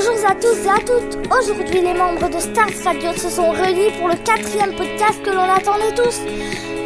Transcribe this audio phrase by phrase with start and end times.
[0.00, 1.26] Bonjour à tous et à toutes.
[1.26, 5.42] Aujourd'hui, les membres de Stars Radio se sont réunis pour le quatrième podcast que l'on
[5.42, 6.20] attendait tous.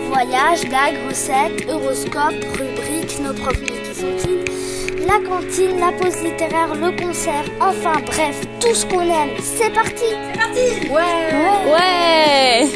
[0.08, 5.06] Voyage, blagues, recettes, horoscope, rubriques, nos profs qui sont-ils?
[5.06, 9.37] La cantine, la pause littéraire, le concert, enfin bref, tout ce qu'on aime.
[9.42, 12.71] C'est parti C'est parti Ouais Ouais,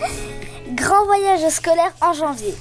[0.74, 2.54] Grand voyage scolaire en janvier.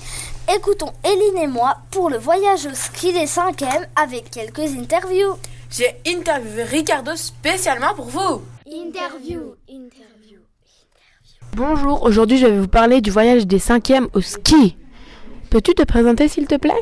[0.54, 5.38] Écoutons Eline et moi pour le voyage au ski des 5e avec quelques interviews.
[5.76, 8.44] J'ai interviewé Ricardo spécialement pour vous.
[8.68, 10.40] Interview, interview.
[11.56, 14.78] Bonjour, aujourd'hui je vais vous parler du voyage des cinquièmes au ski.
[15.50, 16.80] Peux-tu te présenter s'il te plaît?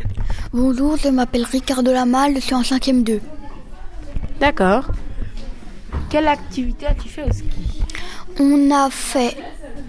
[0.51, 3.21] Bonjour, je m'appelle Ricardo Lamal, je suis en 5ème 2.
[4.41, 4.87] D'accord.
[6.09, 7.83] Quelle activité as-tu fait au ski?
[8.41, 9.37] On a fait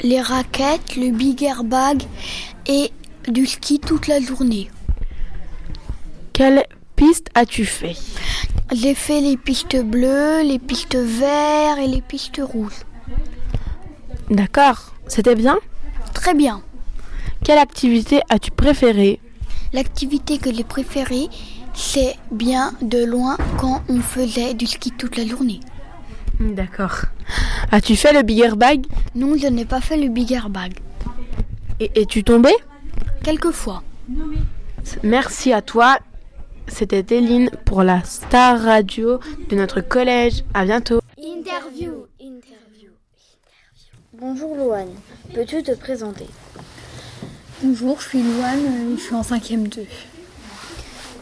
[0.02, 2.04] les raquettes, le big airbag
[2.68, 2.92] et
[3.26, 4.70] du ski toute la journée.
[6.32, 6.64] Quelle
[7.02, 7.96] piste as-tu fait?
[8.72, 12.82] J'ai fait les pistes bleues, les pistes vertes et les pistes rouges.
[14.30, 14.94] D'accord.
[15.08, 15.58] C'était bien?
[16.14, 16.62] Très bien.
[17.44, 19.18] Quelle activité as-tu préférée?
[19.72, 21.26] L'activité que j'ai préférée,
[21.74, 25.58] c'est bien de loin quand on faisait du ski toute la journée.
[26.38, 26.98] D'accord.
[27.72, 30.74] As-tu fait le big airbag Non, je n'ai pas fait le big airbag.
[31.80, 32.52] et es-tu tombé
[33.24, 33.82] Quelquefois.
[35.02, 35.98] Merci à toi.
[36.74, 39.20] C'était Eline pour la Star Radio
[39.50, 40.42] de notre collège.
[40.54, 41.00] À bientôt.
[41.18, 42.90] Interview, interview.
[44.14, 44.88] Bonjour Louane,
[45.34, 46.26] peux-tu te présenter?
[47.62, 49.86] Bonjour, je suis Louane, je suis en 5ème 2.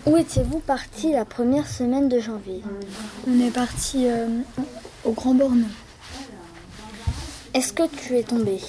[0.07, 2.63] Où étiez-vous parti la première semaine de janvier?
[3.27, 4.29] On est parti euh,
[5.05, 5.67] au Grand Bornand.
[7.55, 8.61] Est-ce que tu es tombé?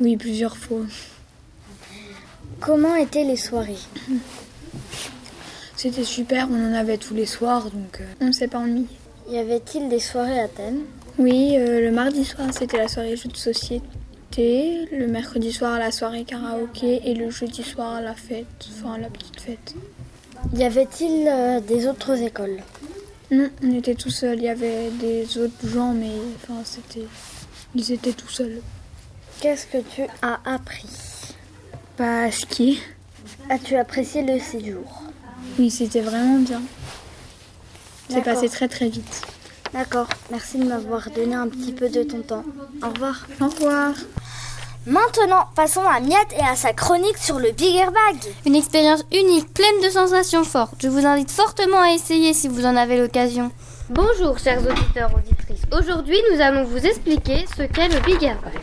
[0.00, 0.82] Oui, plusieurs fois.
[2.60, 3.78] Comment étaient les soirées?
[5.78, 8.88] C'était super, on en avait tous les soirs, donc euh, on ne s'est pas ennuyé.
[9.30, 10.80] Y avait-il des soirées à thème?
[11.20, 14.88] Oui, euh, le mardi soir, c'était la soirée jeux de société.
[14.90, 17.02] Le mercredi soir, la soirée karaoké.
[17.04, 19.76] Et le jeudi soir, la fête, enfin la petite fête.
[20.52, 22.58] Y avait-il euh, des autres écoles?
[23.30, 24.38] Non, on était tout seuls.
[24.38, 26.10] Il y avait des autres gens, mais
[26.42, 27.06] enfin, c'était.
[27.76, 28.62] Ils étaient tout seuls.
[29.40, 30.88] Qu'est-ce que tu as appris?
[31.96, 32.78] Pas à skier.
[33.48, 35.04] As-tu apprécié le séjour?
[35.58, 36.62] Oui, c'était vraiment bien.
[38.08, 39.22] C'est passé très très vite.
[39.72, 42.44] D'accord, merci de m'avoir donné un petit peu de ton temps.
[42.82, 43.26] Au revoir.
[43.40, 43.92] Au revoir.
[44.86, 48.16] Maintenant, passons à Miette et à sa chronique sur le Big Airbag.
[48.46, 50.76] Une expérience unique, pleine de sensations fortes.
[50.80, 53.50] Je vous invite fortement à essayer si vous en avez l'occasion.
[53.90, 55.62] Bonjour chers auditeurs, auditrices.
[55.76, 58.54] Aujourd'hui, nous allons vous expliquer ce qu'est le Big Airbag.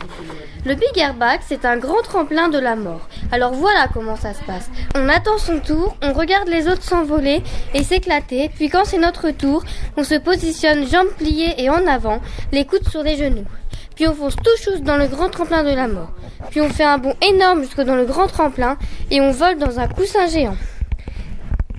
[0.66, 3.08] Le Big Airbag, c'est un grand tremplin de la mort.
[3.30, 4.68] Alors voilà comment ça se passe.
[4.96, 7.40] On attend son tour, on regarde les autres s'envoler
[7.72, 9.62] et s'éclater, puis quand c'est notre tour,
[9.96, 13.46] on se positionne jambes pliées et en avant, les coudes sur les genoux.
[13.94, 16.10] Puis on fonce tout chousse dans le grand tremplin de la mort.
[16.50, 18.76] Puis on fait un bond énorme jusque dans le grand tremplin
[19.12, 20.56] et on vole dans un coussin géant.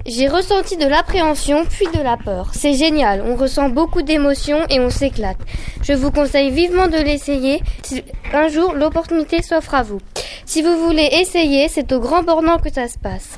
[0.07, 2.51] J'ai ressenti de l'appréhension puis de la peur.
[2.53, 5.37] C'est génial, on ressent beaucoup d'émotions et on s'éclate.
[5.81, 8.01] Je vous conseille vivement de l'essayer si
[8.33, 9.99] un jour l'opportunité s'offre à vous.
[10.45, 13.37] Si vous voulez essayer, c'est au Grand Bornand que ça se passe.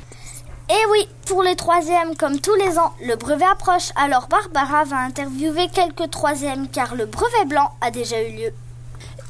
[0.68, 3.90] Et oui, pour les troisièmes, comme tous les ans, le brevet approche.
[3.96, 8.52] Alors Barbara va interviewer quelques troisièmes car le brevet blanc a déjà eu lieu.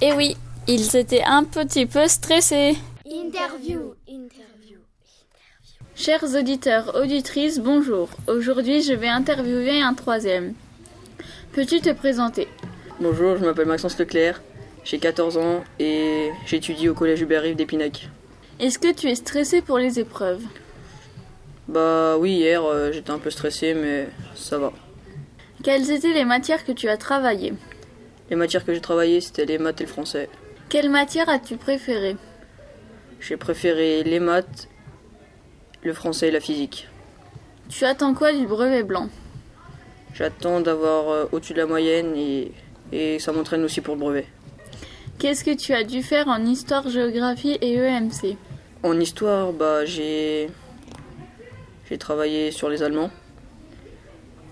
[0.03, 0.37] Et oui,
[0.67, 2.77] ils étaient un petit peu stressés.
[3.07, 4.50] Interview, interview.
[6.03, 8.09] Chers auditeurs, auditrices, bonjour.
[8.27, 10.55] Aujourd'hui, je vais interviewer un troisième.
[11.53, 12.49] Peux-tu te présenter?
[13.03, 14.41] Bonjour, je m'appelle Maxence Leclerc,
[14.83, 18.09] j'ai 14 ans et j'étudie au collège Hubert Rive d'Épinac.
[18.61, 20.41] Est-ce que tu es stressé pour les épreuves?
[21.69, 24.73] Bah oui, hier euh, j'étais un peu stressé mais ça va.
[25.63, 27.53] Quelles étaient les matières que tu as travaillées?
[28.31, 30.31] Les matières que j'ai travaillées c'était les maths et le français.
[30.71, 32.17] Quelle matière as-tu préférée?
[33.21, 34.70] J'ai préféré les maths,
[35.83, 36.89] le français et la physique.
[37.69, 39.09] Tu attends quoi du brevet blanc?
[40.15, 42.53] J'attends d'avoir euh, au-dessus de la moyenne et,
[42.93, 44.27] et ça m'entraîne aussi pour le brevet.
[45.19, 48.37] Qu'est-ce que tu as dû faire en histoire, géographie et EMC
[48.83, 50.49] En histoire, bah j'ai
[51.89, 53.11] j'ai travaillé sur les Allemands.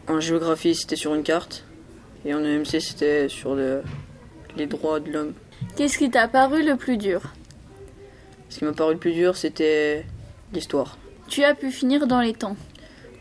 [0.08, 1.64] En géographie, c'était sur une carte
[2.24, 3.82] et en EMC, c'était sur le-
[4.56, 5.34] les droits de l'homme.
[5.76, 7.20] Qu'est-ce qui t'a paru le plus dur?
[8.48, 10.04] Ce qui m'a paru le plus dur, c'était
[10.52, 10.96] l'histoire.
[11.28, 12.56] Tu as pu finir dans les temps.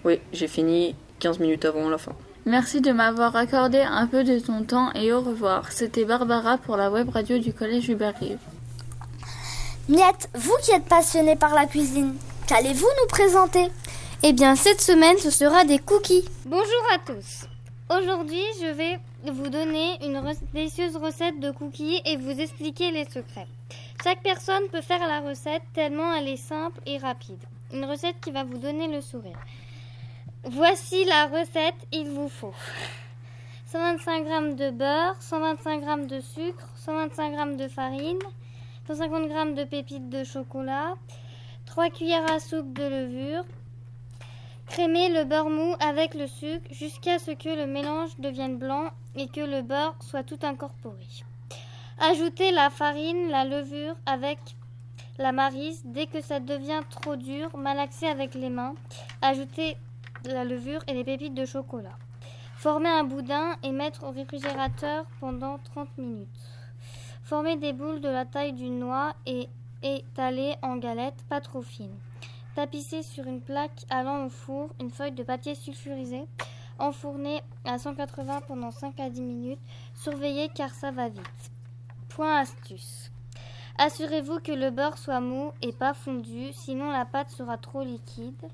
[0.06, 2.13] Oui, j'ai fini 15 minutes avant la fin.
[2.45, 5.71] Merci de m'avoir accordé un peu de ton temps et au revoir.
[5.74, 8.39] C'était Barbara pour la web radio du collège Hubert Rive.
[9.89, 12.15] Miette, vous qui êtes passionnée par la cuisine,
[12.48, 13.68] qu'allez-vous nous présenter?
[14.24, 16.25] Eh bien, cette semaine, ce sera des cookies.
[16.45, 17.48] Bonjour à tous.
[17.89, 19.00] Aujourd'hui, je vais
[19.30, 20.21] vous donner une
[20.54, 23.48] délicieuse recette de cookies et vous expliquer les secrets.
[24.01, 27.39] Chaque personne peut faire la recette tellement elle est simple et rapide.
[27.74, 29.38] Une recette qui va vous donner le sourire.
[30.46, 32.54] Voici la recette, il vous faut
[33.66, 38.19] 125 g de beurre, 125 g de sucre, 125 g de farine,
[38.88, 40.96] 150 g de pépites de chocolat,
[41.66, 43.44] 3 cuillères à soupe de levure.
[44.68, 49.28] Crémez le beurre mou avec le sucre jusqu'à ce que le mélange devienne blanc et
[49.28, 51.06] que le beurre soit tout incorporé.
[52.00, 54.40] Ajoutez la farine, la levure avec
[55.18, 55.81] la marise.
[55.86, 58.75] Dès que ça devient trop dur, malaxez avec les mains.
[59.22, 59.78] Ajoutez
[60.25, 61.98] la levure et les pépites de chocolat.
[62.56, 66.28] Formez un boudin et mettre au réfrigérateur pendant 30 minutes.
[67.24, 69.48] Formez des boules de la taille d'une noix et
[69.84, 71.98] étalez en galettes pas trop fines.
[72.56, 76.25] Tapissez sur une plaque allant au four une feuille de papier sulfurisé.
[76.80, 79.60] Enfournez à 180 pendant 5 à 10 minutes.
[79.94, 81.52] Surveillez car ça va vite.
[82.10, 83.12] Point astuce.
[83.79, 88.47] Assurez-vous que le beurre soit mou et pas fondu, sinon la pâte sera trop liquide.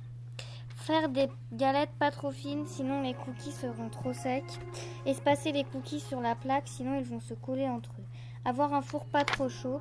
[0.75, 4.43] Faire des galettes pas trop fines, sinon les cookies seront trop secs.
[5.05, 8.05] Espacer les cookies sur la plaque, sinon ils vont se coller entre eux.
[8.43, 9.79] Avoir un four pas trop chaud.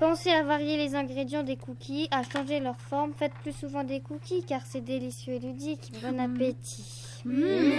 [0.00, 3.12] Pensez à varier les ingrédients des cookies, à changer leur forme.
[3.12, 5.92] Faites plus souvent des cookies car c'est délicieux et ludique.
[6.02, 7.22] Bon appétit.
[7.24, 7.74] Et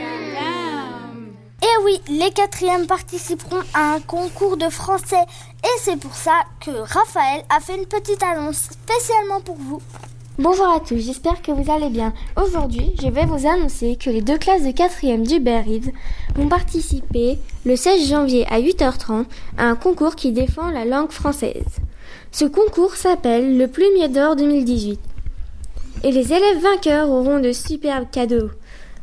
[1.85, 5.23] oui, les quatrièmes participeront à un concours de français
[5.63, 9.79] et c'est pour ça que Raphaël a fait une petite annonce spécialement pour vous.
[10.39, 12.11] Bonjour à tous, j'espère que vous allez bien.
[12.43, 15.91] Aujourd'hui, je vais vous annoncer que les deux classes de 4e du Berrives
[16.35, 19.25] vont participer le 16 janvier à 8h30
[19.59, 21.77] à un concours qui défend la langue française.
[22.31, 24.99] Ce concours s'appelle le Plumier d'Or 2018.
[26.03, 28.49] Et les élèves vainqueurs auront de superbes cadeaux.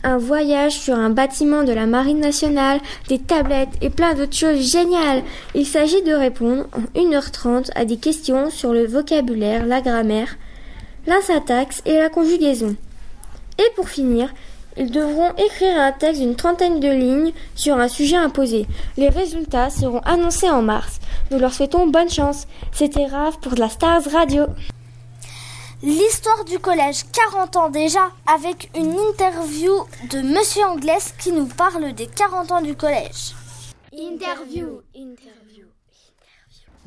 [0.04, 4.70] Un voyage sur un bâtiment de la Marine nationale, des tablettes et plein d'autres choses
[4.70, 5.22] géniales.
[5.54, 10.36] Il s'agit de répondre en 1h30 à des questions sur le vocabulaire, la grammaire,
[11.06, 12.74] la syntaxe et la conjugaison.
[13.58, 14.32] Et pour finir,
[14.76, 18.66] ils devront écrire un texte d'une trentaine de lignes sur un sujet imposé.
[18.96, 21.00] Les résultats seront annoncés en mars.
[21.30, 22.46] Nous leur souhaitons bonne chance.
[22.72, 24.46] C'était Raph pour la Stars Radio.
[25.82, 29.72] L'histoire du collège, 40 ans déjà, avec une interview
[30.10, 33.34] de Monsieur Anglès qui nous parle des 40 ans du collège.
[33.92, 35.66] Interview, interview.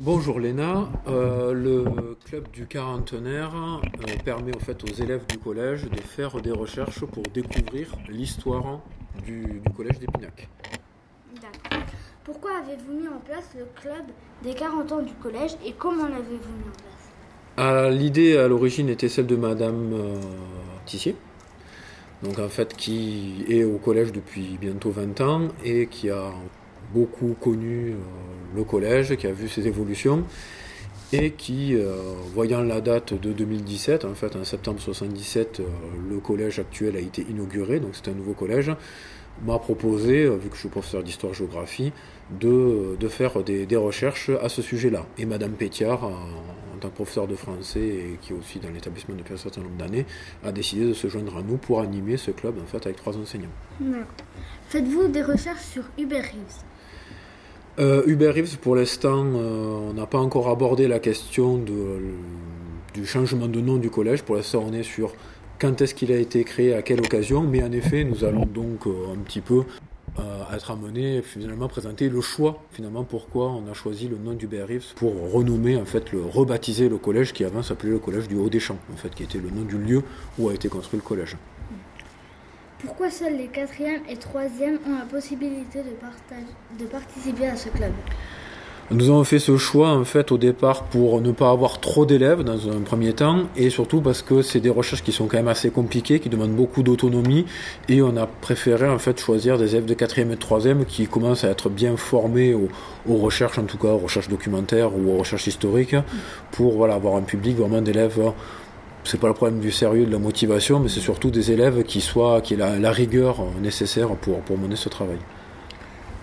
[0.00, 5.84] Bonjour Léna, Euh, le club du quarantenaire euh, permet en fait aux élèves du collège
[5.90, 8.80] de faire des recherches pour découvrir l'histoire
[9.24, 10.48] du, du collège d'Épinac.
[11.34, 11.86] D'accord.
[12.24, 14.04] Pourquoi avez-vous mis en place le club
[14.42, 16.85] des 40 ans du collège et comment l'avez-vous mis en place?
[17.58, 20.20] L'idée à l'origine était celle de Madame euh,
[20.84, 21.16] Tissier,
[22.22, 26.32] donc en fait qui est au collège depuis bientôt 20 ans et qui a
[26.92, 27.94] beaucoup connu euh,
[28.54, 30.24] le collège, qui a vu ses évolutions
[31.12, 31.94] et qui, euh,
[32.34, 35.64] voyant la date de 2017, en fait en septembre 77, euh,
[36.10, 38.72] le collège actuel a été inauguré, donc c'est un nouveau collège,
[39.44, 41.92] m'a proposé, euh, vu que je suis professeur d'histoire-géographie,
[42.40, 45.06] de, de faire des, des recherches à ce sujet-là.
[45.18, 48.70] Et Madame Pétiard, en, en tant que professeur de français et qui est aussi dans
[48.70, 50.06] l'établissement depuis un certain nombre d'années,
[50.44, 53.16] a décidé de se joindre à nous pour animer ce club en fait avec trois
[53.16, 53.48] enseignants.
[54.68, 56.64] Faites-vous des recherches sur Uber Reeves?
[57.78, 61.98] Euh, Uber Eats, pour l'instant, euh, on n'a pas encore abordé la question de, euh,
[62.94, 64.22] du changement de nom du collège.
[64.22, 65.14] Pour l'instant, on est sur
[65.58, 67.42] quand est-ce qu'il a été créé, à quelle occasion.
[67.42, 69.64] Mais en effet, nous allons donc euh, un petit peu
[70.18, 74.32] euh, être amenés finalement à présenter le choix, finalement, pourquoi on a choisi le nom
[74.32, 78.28] d'Uber Eats pour renommer, en fait, le rebaptiser le collège qui avant s'appelait le collège
[78.28, 80.02] du Haut-des-Champs, en fait, qui était le nom du lieu
[80.38, 81.36] où a été construit le collège.
[82.78, 85.80] Pourquoi seuls les 4e et 3e ont la possibilité
[86.78, 87.92] de participer à ce club?
[88.92, 92.44] Nous avons fait ce choix en fait au départ pour ne pas avoir trop d'élèves
[92.44, 95.48] dans un premier temps et surtout parce que c'est des recherches qui sont quand même
[95.48, 97.46] assez compliquées, qui demandent beaucoup d'autonomie
[97.88, 101.08] et on a préféré en fait choisir des élèves de 4e et de 3e qui
[101.08, 102.68] commencent à être bien formés aux,
[103.08, 105.96] aux recherches en tout cas, aux recherches documentaires ou aux recherches historiques
[106.52, 108.20] pour voilà avoir un public vraiment d'élèves
[109.02, 112.00] c'est pas le problème du sérieux, de la motivation, mais c'est surtout des élèves qui
[112.00, 115.18] soient, qui aient la, la rigueur nécessaire pour, pour mener ce travail.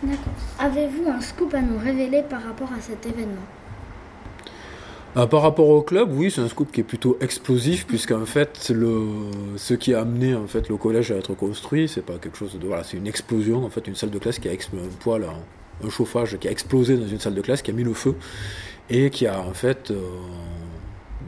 [0.04, 0.34] D'accord.
[0.60, 3.42] Avez-vous un scoop à nous révéler par rapport à cet événement?
[5.16, 8.70] Euh, par rapport au club, oui, c'est un scoop qui est plutôt explosif, puisqu'en fait,
[8.70, 9.04] le,
[9.58, 12.58] ce qui a amené en fait le collège à être construit, c'est pas quelque chose
[12.60, 15.86] de voilà, c'est une explosion, en fait, une salle de classe qui a explosé, un,
[15.88, 18.16] un chauffage qui a explosé dans une salle de classe, qui a mis le feu
[18.90, 20.02] et qui a en fait euh,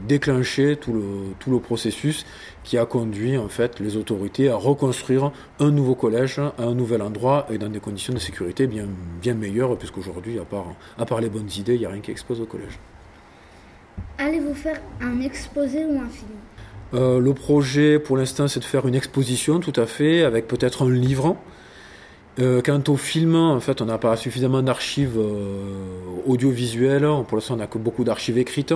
[0.06, 1.04] déclenché tout le,
[1.38, 2.24] tout le processus
[2.64, 7.02] qui a conduit en fait les autorités à reconstruire un nouveau collège à un nouvel
[7.02, 8.86] endroit et dans des conditions de sécurité bien,
[9.20, 12.10] bien meilleures, puisqu'aujourd'hui, à part, à part les bonnes idées, il n'y a rien qui
[12.10, 12.78] expose au collège.
[14.18, 16.30] Allez-vous faire un exposé ou un film?
[16.94, 20.84] Euh, Le projet, pour l'instant, c'est de faire une exposition, tout à fait, avec peut-être
[20.86, 21.36] un livre.
[22.38, 25.62] Euh, quant au film, en fait, on n'a pas suffisamment d'archives euh,
[26.26, 27.08] audiovisuelles.
[27.26, 28.74] Pour l'instant, on n'a que beaucoup d'archives écrites.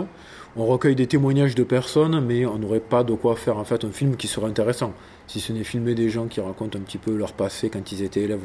[0.57, 3.85] On recueille des témoignages de personnes, mais on n'aurait pas de quoi faire en fait
[3.85, 4.95] un film qui serait intéressant.
[5.27, 8.03] Si ce n'est filmer des gens qui racontent un petit peu leur passé quand ils
[8.03, 8.41] étaient élèves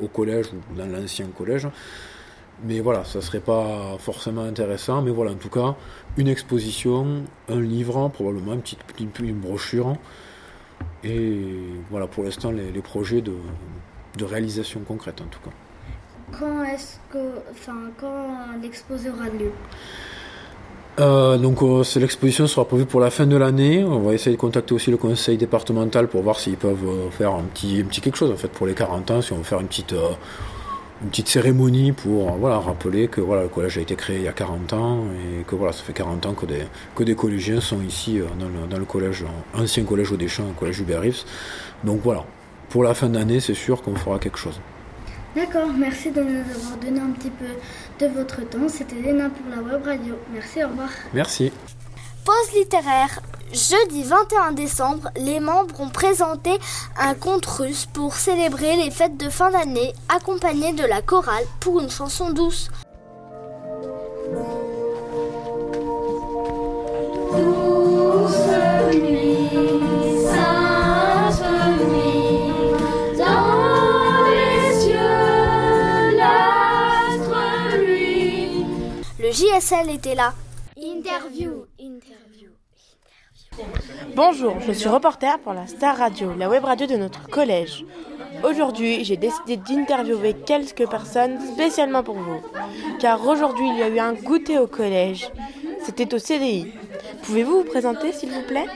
[0.00, 1.68] au, collège ou dans l'ancien collège.
[2.64, 5.02] Mais voilà, ça serait pas forcément intéressant.
[5.02, 5.74] Mais voilà, en tout cas,
[6.16, 9.96] une exposition, un livre, probablement une petite brochure.
[11.02, 11.40] Et
[11.90, 13.32] voilà, pour l'instant, les, projets de,
[14.16, 15.50] de, réalisation concrète, en tout cas.
[16.38, 17.18] Quand est-ce que,
[17.50, 19.50] enfin, quand l'exposé aura lieu?
[20.98, 23.84] Euh, donc euh, l'exposition sera prévue pour la fin de l'année.
[23.84, 27.32] On va essayer de contacter aussi le conseil départemental pour voir s'ils peuvent euh, faire
[27.32, 29.42] un petit, un petit quelque chose en fait pour les 40 ans, si on veut
[29.44, 30.10] faire une petite euh,
[31.02, 34.28] une petite cérémonie pour voilà, rappeler que voilà, le collège a été créé il y
[34.28, 36.64] a 40 ans et que voilà, ça fait 40 ans que des,
[36.94, 39.24] que des collégiens sont ici dans le, dans le collège,
[39.54, 41.24] ancien collège Audechamps, le collège Hubert Reeves.
[41.84, 42.26] Donc voilà,
[42.70, 44.60] pour la fin d'année, c'est sûr qu'on fera quelque chose.
[45.36, 47.46] D'accord, merci de nous avoir donné un petit peu
[48.04, 48.68] de votre temps.
[48.68, 50.14] C'était Léna pour la web radio.
[50.32, 50.88] Merci, au revoir.
[51.12, 51.52] Merci.
[52.24, 53.20] Pause littéraire.
[53.52, 56.50] Jeudi 21 décembre, les membres ont présenté
[56.96, 61.80] un conte russe pour célébrer les fêtes de fin d'année, accompagné de la chorale pour
[61.80, 62.70] une chanson douce.
[62.70, 62.89] Douce
[79.30, 80.34] Le JSL était là.
[80.76, 82.50] Interview, interview.
[84.16, 87.84] Bonjour, je suis reporter pour la Star Radio, la web radio de notre collège.
[88.42, 92.40] Aujourd'hui, j'ai décidé d'interviewer quelques personnes spécialement pour vous.
[92.98, 95.30] Car aujourd'hui, il y a eu un goûter au collège.
[95.84, 96.72] C'était au CDI.
[97.22, 98.66] Pouvez-vous vous présenter, s'il vous plaît?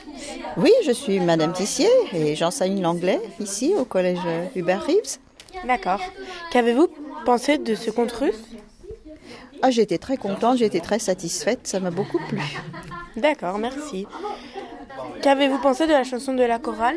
[0.56, 4.22] Oui, je suis Madame Tissier et j'enseigne l'anglais ici au collège
[4.54, 5.18] Hubert Reeves.
[5.66, 5.98] D'accord.
[6.52, 6.86] Qu'avez-vous
[7.24, 8.40] pensé de ce conte russe
[9.66, 12.38] ah, J'étais très contente, j'étais très satisfaite, ça m'a beaucoup plu.
[13.16, 14.06] D'accord, merci.
[15.22, 16.96] Qu'avez-vous pensé de la chanson de la chorale?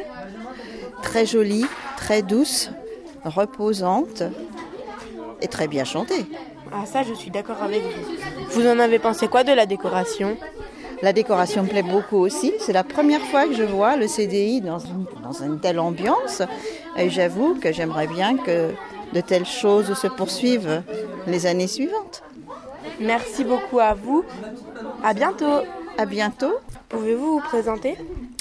[1.02, 2.70] Très jolie, très douce,
[3.24, 4.24] reposante
[5.42, 6.26] et très bien chantée.
[6.74, 8.16] Ah ça, je suis d'accord avec vous.
[8.50, 10.36] Vous en avez pensé quoi de la décoration?
[11.02, 12.52] La décoration me plaît beaucoup aussi.
[12.60, 16.42] C'est la première fois que je vois le CDI dans une, dans une telle ambiance.
[16.98, 18.72] Et j'avoue que j'aimerais bien que
[19.14, 20.82] de telles choses se poursuivent
[21.28, 22.24] les années suivantes.
[23.00, 24.24] Merci beaucoup à vous.
[25.04, 25.62] À bientôt.
[25.98, 26.54] À bientôt.
[26.90, 27.96] Pouvez-vous vous présenter?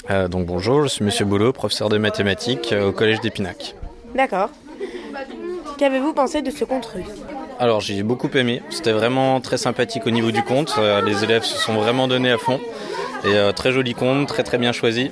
[0.09, 3.75] Euh, Donc bonjour, je suis Monsieur Boulot, professeur de mathématiques euh, au collège d'Épinac.
[4.15, 4.49] D'accord.
[5.77, 7.05] Qu'avez-vous pensé de ce conte russe
[7.59, 11.43] Alors j'ai beaucoup aimé, c'était vraiment très sympathique au niveau du conte, euh, les élèves
[11.43, 12.59] se sont vraiment donnés à fond.
[13.25, 15.11] Et euh, très joli conte, très très bien choisi.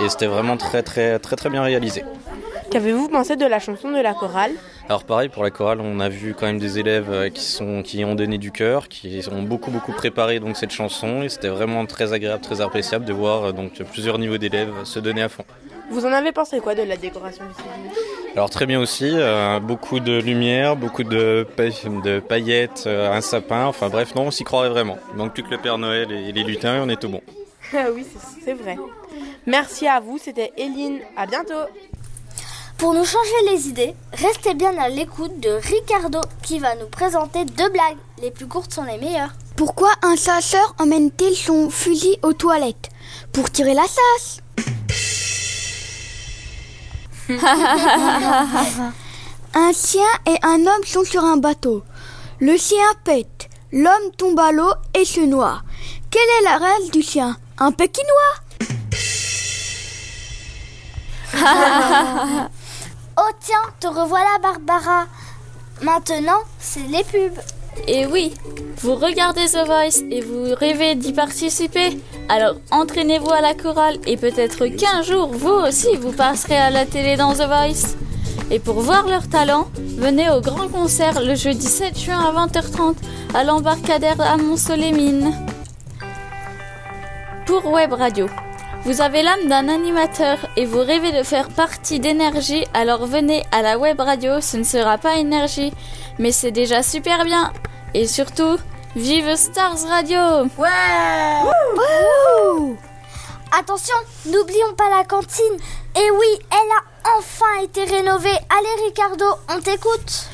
[0.00, 2.04] Et c'était vraiment très très très très bien réalisé.
[2.70, 4.52] Qu'avez-vous pensé de la chanson de la chorale?
[4.90, 8.04] Alors pareil pour la chorale, on a vu quand même des élèves qui sont qui
[8.04, 11.86] ont donné du cœur, qui ont beaucoup beaucoup préparé donc cette chanson et c'était vraiment
[11.86, 15.44] très agréable, très appréciable de voir donc plusieurs niveaux d'élèves se donner à fond.
[15.92, 19.60] Vous en avez pensé quoi de la décoration du CDI Alors très bien aussi, euh,
[19.60, 24.30] beaucoup de lumière, beaucoup de, pa de paillettes, euh, un sapin, enfin bref non, on
[24.32, 24.98] s'y croirait vraiment.
[25.12, 27.22] Il manque plus que le Père Noël et, les lutins et on est tout bon.
[27.72, 28.04] Ah oui,
[28.44, 28.76] c'est vrai.
[29.46, 31.68] Merci à vous, c'était Eline, à bientôt
[32.80, 37.44] pour nous changer les idées, restez bien à l'écoute de Ricardo qui va nous présenter
[37.44, 37.98] deux blagues.
[38.22, 39.34] Les plus courtes sont les meilleures.
[39.54, 42.88] Pourquoi un chasseur emmène-t-il son fusil aux toilettes
[43.34, 44.40] Pour tirer la chasse.
[49.54, 51.82] un chien et un homme sont sur un bateau.
[52.38, 55.60] Le chien pète, l'homme tombe à l'eau et se noie.
[56.10, 57.36] Quelle est la race du chien?
[57.58, 58.06] Un pékinois
[63.80, 65.06] te revoilà Barbara.
[65.82, 67.40] Maintenant, c'est les pubs.
[67.88, 68.34] Et oui,
[68.76, 71.98] vous regardez The Voice et vous rêvez d'y participer.
[72.28, 76.84] Alors entraînez-vous à la chorale et peut-être qu'un jour, vous aussi, vous passerez à la
[76.84, 77.96] télé dans The Voice.
[78.50, 82.96] Et pour voir leur talent, venez au grand concert le jeudi 7 juin à 20h30
[83.32, 85.32] à l'embarcadère à Mont-Solémine.
[87.46, 88.26] Pour Web Radio.
[88.84, 93.60] Vous avez l'âme d'un animateur et vous rêvez de faire partie d'énergie, alors venez à
[93.60, 95.70] la web radio, ce ne sera pas énergie,
[96.18, 97.52] mais c'est déjà super bien.
[97.92, 98.56] Et surtout,
[98.96, 100.18] Vive Stars Radio
[100.56, 100.68] Ouais
[103.58, 103.96] Attention,
[104.26, 105.56] n'oublions pas la cantine.
[105.96, 108.28] Et oui, elle a enfin été rénovée.
[108.28, 110.28] Allez Ricardo, on t'écoute.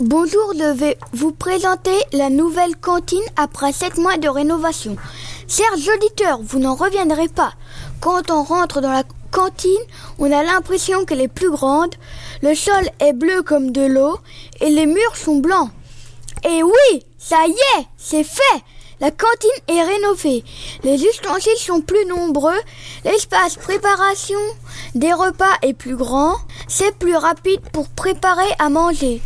[0.00, 4.96] Bonjour, je vais vous présenter la nouvelle cantine après 7 mois de rénovation.
[5.50, 7.54] Chers auditeurs, vous n'en reviendrez pas.
[8.00, 9.02] Quand on rentre dans la
[9.32, 9.82] cantine,
[10.20, 11.92] on a l'impression qu'elle est plus grande.
[12.40, 14.16] Le sol est bleu comme de l'eau
[14.60, 15.70] et les murs sont blancs.
[16.48, 18.62] Et oui, ça y est, c'est fait.
[19.00, 20.44] La cantine est rénovée.
[20.84, 22.60] Les ustensiles sont plus nombreux.
[23.04, 24.38] L'espace préparation
[24.94, 26.36] des repas est plus grand.
[26.68, 29.20] C'est plus rapide pour préparer à manger.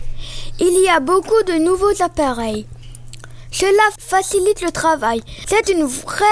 [0.58, 2.66] Il y a beaucoup de nouveaux appareils.
[3.54, 5.22] Cela facilite le travail.
[5.46, 6.24] C'est une vraie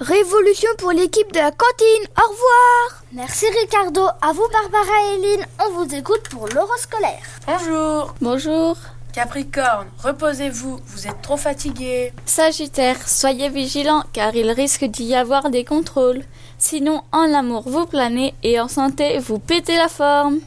[0.00, 2.06] révolution pour l'équipe de la cantine.
[2.16, 3.02] Au revoir.
[3.10, 4.02] Merci Ricardo.
[4.22, 5.46] À vous Barbara et Eline.
[5.66, 7.24] On vous écoute pour l'horoscolaire.
[7.48, 8.14] Bonjour.
[8.20, 8.76] Bonjour.
[9.12, 12.12] Capricorne, reposez-vous, vous êtes trop fatigué.
[12.24, 16.22] Sagittaire, soyez vigilant car il risque d'y avoir des contrôles.
[16.58, 20.38] Sinon, en amour, vous planez et en santé, vous pétez la forme.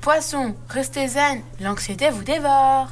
[0.00, 2.88] Poisson, restez zen, l'anxiété vous dévore.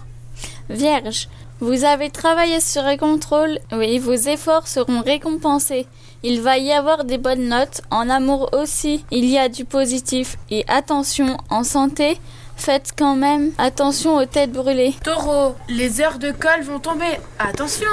[0.69, 1.28] Vierge,
[1.60, 5.86] vous avez travaillé sur les contrôles, oui, vos efforts seront récompensés.
[6.22, 10.36] Il va y avoir des bonnes notes, en amour aussi, il y a du positif.
[10.50, 12.18] Et attention, en santé,
[12.56, 14.94] faites quand même attention aux têtes brûlées.
[15.02, 17.86] Taureau, les heures de colle vont tomber, attention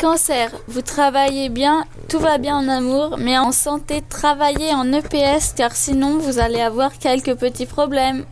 [0.00, 5.54] Cancer, vous travaillez bien, tout va bien en amour, mais en santé, travaillez en EPS
[5.56, 8.24] car sinon vous allez avoir quelques petits problèmes.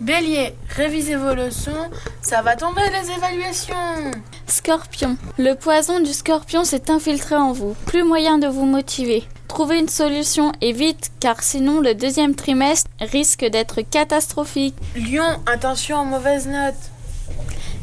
[0.00, 1.90] Bélier, révisez vos leçons,
[2.22, 4.12] ça va tomber les évaluations.
[4.46, 9.24] Scorpion, le poison du scorpion s'est infiltré en vous, plus moyen de vous motiver.
[9.48, 14.76] Trouvez une solution et vite car sinon le deuxième trimestre risque d'être catastrophique.
[14.94, 16.74] Lion, attention aux mauvaises notes.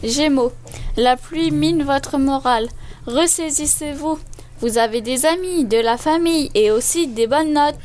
[0.02, 0.54] Gémeaux,
[0.96, 2.70] la pluie mine votre morale.
[3.08, 4.20] Ressaisissez-vous.
[4.62, 7.76] Vous avez des amis, de la famille et aussi des bonnes notes.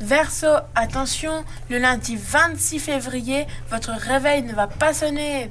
[0.00, 5.50] Verseau, attention, le lundi 26 février, votre réveil ne va pas sonner.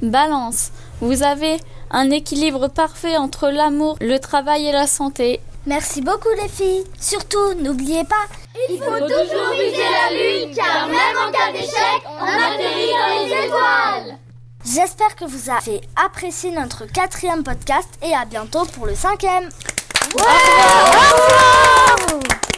[0.00, 0.70] Balance,
[1.00, 1.56] vous avez
[1.90, 5.40] un équilibre parfait entre l'amour, le travail et la santé.
[5.66, 6.84] Merci beaucoup les filles.
[7.00, 8.26] Surtout, n'oubliez pas,
[8.70, 13.46] il faut toujours viser la lune car même en cas d'échec, on atterrit dans les
[13.46, 14.18] étoiles.
[14.64, 19.48] J'espère que vous avez apprécié notre quatrième podcast et à bientôt pour le cinquième.
[20.16, 20.24] Ouais